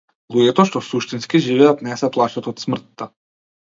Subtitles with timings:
[0.35, 3.15] Луѓето што суштински живеат не се плашат од смртта.